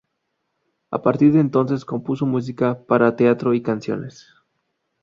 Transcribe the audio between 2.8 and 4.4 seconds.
para teatro y canciones.